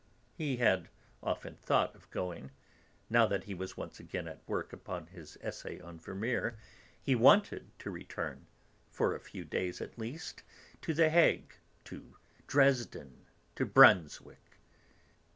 He 0.33 0.57
had 0.57 0.89
often 1.21 1.57
thought 1.57 1.93
of 1.93 2.09
going. 2.09 2.49
Now 3.07 3.27
that 3.27 3.43
he 3.43 3.53
was 3.53 3.77
once 3.77 3.99
again 3.99 4.27
at 4.27 4.41
work 4.49 4.73
upon 4.73 5.05
his 5.05 5.37
essay 5.41 5.79
on 5.79 5.99
Vermeer, 5.99 6.57
he 6.99 7.13
wanted 7.13 7.69
to 7.77 7.91
return, 7.91 8.47
for 8.89 9.13
a 9.13 9.19
few 9.19 9.45
days 9.45 9.79
at 9.79 9.99
least, 9.99 10.41
to 10.81 10.95
The 10.95 11.11
Hague, 11.11 11.53
to 11.85 12.17
Dresden, 12.47 13.27
to 13.55 13.63
Brunswick. 13.63 14.57